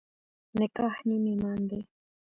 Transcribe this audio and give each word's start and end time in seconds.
نکاح 0.57 0.95
نیم 1.07 1.25
ایمان 1.31 1.59
دی. 1.69 1.79